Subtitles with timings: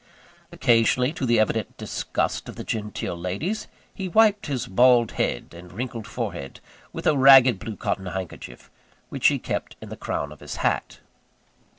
[0.51, 5.71] Occasionally, to the evident disgust of the genteel ladies, he wiped his bald head and
[5.71, 6.59] wrinkled forehead
[6.91, 8.71] with a ragged blue cotton handkerchief,
[9.09, 11.01] which he kept in the crown of his hat.